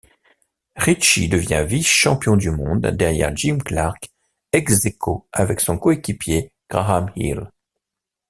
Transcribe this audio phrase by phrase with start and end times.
[0.77, 4.09] Richie devient vice-champion du monde, derrière Jim Clark,
[4.51, 7.43] ex-aequo avec son coéquipier Graham Hill.